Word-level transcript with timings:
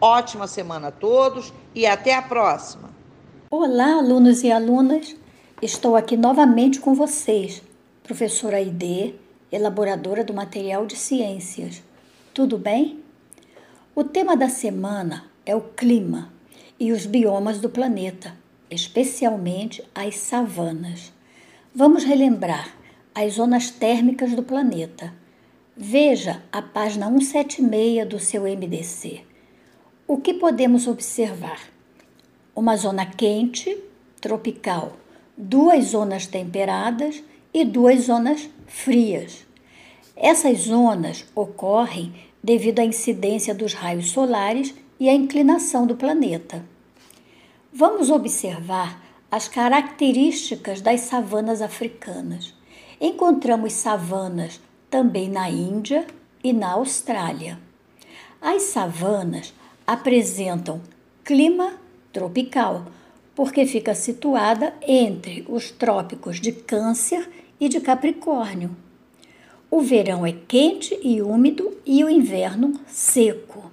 Ótima 0.00 0.46
semana 0.46 0.88
a 0.88 0.92
todos 0.92 1.52
e 1.74 1.86
até 1.86 2.14
a 2.14 2.22
próxima. 2.22 2.90
Olá, 3.50 3.94
alunos 3.94 4.42
e 4.42 4.50
alunas. 4.50 5.16
Estou 5.60 5.96
aqui 5.96 6.16
novamente 6.16 6.80
com 6.80 6.94
vocês, 6.94 7.62
professora 8.02 8.58
Aide, 8.58 9.14
elaboradora 9.50 10.22
do 10.22 10.32
material 10.32 10.86
de 10.86 10.96
ciências. 10.96 11.82
Tudo 12.32 12.56
bem? 12.56 13.02
O 13.94 14.04
tema 14.04 14.36
da 14.36 14.48
semana 14.48 15.24
é 15.44 15.56
o 15.56 15.60
clima 15.60 16.32
e 16.78 16.92
os 16.92 17.06
biomas 17.06 17.58
do 17.58 17.68
planeta 17.68 18.36
especialmente 18.70 19.82
as 19.94 20.16
savanas. 20.16 21.12
Vamos 21.74 22.04
relembrar 22.04 22.76
as 23.14 23.34
zonas 23.34 23.70
térmicas 23.70 24.34
do 24.34 24.42
planeta. 24.42 25.12
Veja 25.76 26.42
a 26.52 26.60
página 26.60 27.06
176 27.06 28.08
do 28.08 28.18
seu 28.18 28.42
MDC. 28.42 29.27
O 30.10 30.16
que 30.16 30.32
podemos 30.32 30.86
observar? 30.86 31.60
Uma 32.56 32.78
zona 32.78 33.04
quente, 33.04 33.76
tropical, 34.22 34.96
duas 35.36 35.88
zonas 35.88 36.26
temperadas 36.26 37.22
e 37.52 37.62
duas 37.62 38.04
zonas 38.04 38.48
frias. 38.66 39.44
Essas 40.16 40.60
zonas 40.60 41.26
ocorrem 41.34 42.14
devido 42.42 42.78
à 42.78 42.86
incidência 42.86 43.54
dos 43.54 43.74
raios 43.74 44.08
solares 44.08 44.74
e 44.98 45.10
à 45.10 45.12
inclinação 45.12 45.86
do 45.86 45.94
planeta. 45.94 46.64
Vamos 47.70 48.08
observar 48.08 49.04
as 49.30 49.46
características 49.46 50.80
das 50.80 51.02
savanas 51.02 51.60
africanas. 51.60 52.54
Encontramos 52.98 53.74
savanas 53.74 54.58
também 54.88 55.28
na 55.28 55.50
Índia 55.50 56.06
e 56.42 56.54
na 56.54 56.72
Austrália. 56.72 57.58
As 58.40 58.62
savanas 58.62 59.52
apresentam 59.88 60.82
clima 61.24 61.72
tropical, 62.12 62.84
porque 63.34 63.64
fica 63.64 63.94
situada 63.94 64.74
entre 64.86 65.46
os 65.48 65.70
trópicos 65.70 66.38
de 66.38 66.52
Câncer 66.52 67.26
e 67.58 67.70
de 67.70 67.80
Capricórnio. 67.80 68.76
O 69.70 69.80
verão 69.80 70.26
é 70.26 70.34
quente 70.46 70.98
e 71.02 71.22
úmido 71.22 71.74
e 71.86 72.04
o 72.04 72.10
inverno 72.10 72.78
seco. 72.86 73.72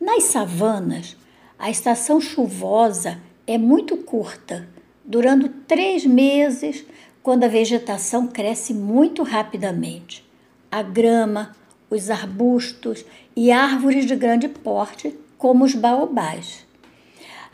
Nas 0.00 0.24
savanas, 0.24 1.16
a 1.56 1.70
estação 1.70 2.20
chuvosa 2.20 3.20
é 3.46 3.56
muito 3.56 3.96
curta, 3.96 4.68
durando 5.04 5.48
três 5.68 6.04
meses, 6.04 6.84
quando 7.22 7.44
a 7.44 7.48
vegetação 7.48 8.26
cresce 8.26 8.74
muito 8.74 9.22
rapidamente. 9.22 10.28
A 10.68 10.82
grama, 10.82 11.54
os 11.90 12.08
arbustos 12.08 13.04
e 13.36 13.50
árvores 13.50 14.06
de 14.06 14.14
grande 14.14 14.48
porte, 14.48 15.18
como 15.36 15.64
os 15.64 15.74
baobás. 15.74 16.64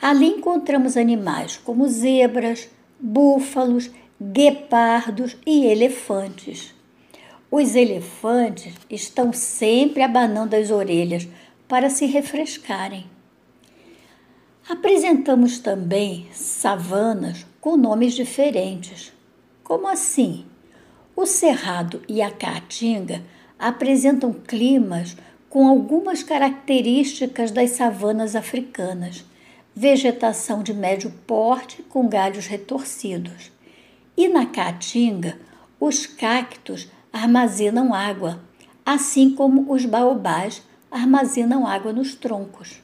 Ali 0.00 0.26
encontramos 0.26 0.96
animais 0.96 1.56
como 1.56 1.88
zebras, 1.88 2.68
búfalos, 3.00 3.90
guepardos 4.20 5.36
e 5.46 5.66
elefantes. 5.66 6.74
Os 7.50 7.74
elefantes 7.74 8.74
estão 8.90 9.32
sempre 9.32 10.02
abanando 10.02 10.54
as 10.54 10.70
orelhas 10.70 11.26
para 11.66 11.88
se 11.88 12.04
refrescarem. 12.06 13.06
Apresentamos 14.68 15.58
também 15.60 16.26
savanas 16.32 17.46
com 17.60 17.76
nomes 17.76 18.14
diferentes. 18.14 19.12
Como 19.62 19.86
assim? 19.86 20.44
O 21.14 21.24
Cerrado 21.24 22.02
e 22.08 22.20
a 22.20 22.30
Caatinga 22.30 23.22
apresentam 23.58 24.32
climas 24.32 25.16
com 25.48 25.66
algumas 25.66 26.22
características 26.22 27.50
das 27.50 27.70
savanas 27.70 28.36
africanas. 28.36 29.24
Vegetação 29.74 30.62
de 30.62 30.72
médio 30.72 31.12
porte 31.26 31.82
com 31.82 32.08
galhos 32.08 32.46
retorcidos. 32.46 33.50
E 34.16 34.28
na 34.28 34.46
Caatinga, 34.46 35.38
os 35.78 36.06
cactos 36.06 36.88
armazenam 37.12 37.92
água, 37.92 38.40
assim 38.84 39.34
como 39.34 39.72
os 39.72 39.84
baobás 39.84 40.62
armazenam 40.90 41.66
água 41.66 41.92
nos 41.92 42.14
troncos. 42.14 42.80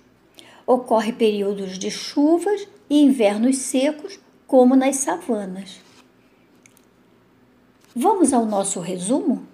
Ocorre 0.67 1.13
períodos 1.13 1.79
de 1.79 1.91
chuvas 1.91 2.67
e 2.89 3.03
invernos 3.03 3.57
secos, 3.59 4.19
como 4.47 4.77
nas 4.77 4.97
savanas. 4.97 5.81
Vamos 7.95 8.33
ao 8.33 8.45
nosso 8.45 8.81
resumo? 8.81 9.47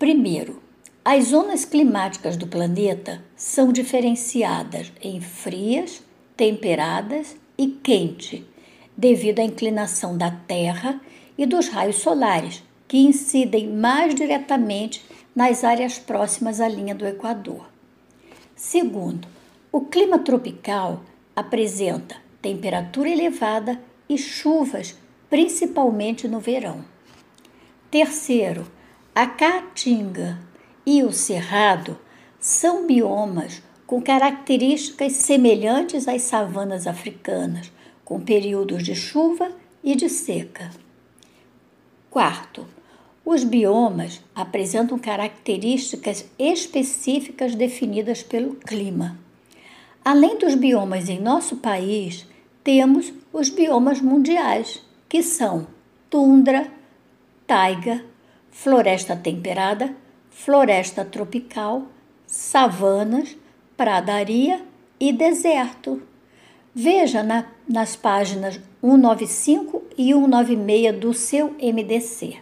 Primeiro, 0.00 0.62
as 1.04 1.24
zonas 1.24 1.66
climáticas 1.66 2.34
do 2.34 2.46
planeta 2.46 3.22
são 3.36 3.70
diferenciadas 3.70 4.90
em 5.02 5.20
frias, 5.20 6.02
temperadas 6.34 7.36
e 7.58 7.66
quente, 7.66 8.42
devido 8.96 9.40
à 9.40 9.44
inclinação 9.44 10.16
da 10.16 10.30
Terra 10.30 10.98
e 11.36 11.44
dos 11.44 11.68
raios 11.68 11.96
solares, 11.96 12.62
que 12.88 12.96
incidem 12.96 13.68
mais 13.68 14.14
diretamente 14.14 15.04
nas 15.36 15.64
áreas 15.64 15.98
próximas 15.98 16.62
à 16.62 16.66
linha 16.66 16.94
do 16.94 17.06
Equador. 17.06 17.68
Segundo, 18.56 19.28
o 19.70 19.82
clima 19.82 20.18
tropical 20.18 21.02
apresenta 21.36 22.16
temperatura 22.40 23.10
elevada 23.10 23.78
e 24.08 24.16
chuvas, 24.16 24.96
principalmente 25.28 26.26
no 26.26 26.40
verão. 26.40 26.82
Terceiro, 27.90 28.66
a 29.20 29.26
Caatinga 29.26 30.38
e 30.86 31.02
o 31.02 31.12
Cerrado 31.12 31.98
são 32.38 32.86
biomas 32.86 33.62
com 33.86 34.00
características 34.00 35.12
semelhantes 35.12 36.08
às 36.08 36.22
savanas 36.22 36.86
africanas, 36.86 37.70
com 38.02 38.18
períodos 38.18 38.82
de 38.82 38.94
chuva 38.94 39.52
e 39.84 39.94
de 39.94 40.08
seca. 40.08 40.70
Quarto, 42.08 42.66
os 43.22 43.44
biomas 43.44 44.22
apresentam 44.34 44.98
características 44.98 46.24
específicas 46.38 47.54
definidas 47.54 48.22
pelo 48.22 48.54
clima. 48.54 49.18
Além 50.02 50.38
dos 50.38 50.54
biomas 50.54 51.10
em 51.10 51.20
nosso 51.20 51.58
país, 51.58 52.26
temos 52.64 53.12
os 53.34 53.50
biomas 53.50 54.00
mundiais, 54.00 54.80
que 55.06 55.22
são 55.22 55.66
tundra, 56.08 56.72
taiga, 57.46 58.08
floresta 58.50 59.16
temperada, 59.16 59.94
floresta 60.30 61.04
tropical, 61.04 61.86
savanas, 62.26 63.36
pradaria 63.76 64.64
e 64.98 65.12
deserto. 65.12 66.02
Veja 66.74 67.22
na, 67.22 67.46
nas 67.68 67.96
páginas 67.96 68.60
195 68.80 69.82
e 69.96 70.12
196 70.12 70.98
do 70.98 71.12
seu 71.12 71.54
MDC. 71.60 72.38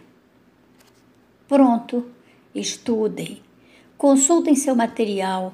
Pronto, 1.47 2.05
estudem, 2.53 3.41
consultem 3.97 4.55
seu 4.55 4.75
material, 4.75 5.53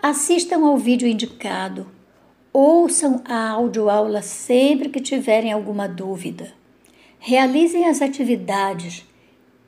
assistam 0.00 0.64
ao 0.64 0.76
vídeo 0.76 1.08
indicado, 1.08 1.88
ouçam 2.52 3.20
a 3.24 3.50
audioaula 3.50 4.22
sempre 4.22 4.88
que 4.88 5.00
tiverem 5.00 5.52
alguma 5.52 5.88
dúvida, 5.88 6.52
realizem 7.18 7.86
as 7.86 8.00
atividades 8.00 9.04